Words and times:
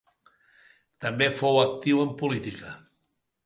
També 1.05 1.29
fou 1.41 1.61
actiu 1.67 2.03
en 2.07 2.19
política. 2.25 2.77